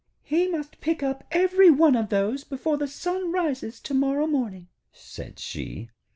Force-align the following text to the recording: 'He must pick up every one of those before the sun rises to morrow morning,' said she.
'He 0.23 0.47
must 0.47 0.81
pick 0.81 1.03
up 1.03 1.23
every 1.29 1.69
one 1.69 1.95
of 1.95 2.09
those 2.09 2.43
before 2.43 2.75
the 2.75 2.87
sun 2.87 3.31
rises 3.31 3.79
to 3.81 3.93
morrow 3.93 4.25
morning,' 4.25 4.67
said 4.91 5.37
she. 5.37 5.91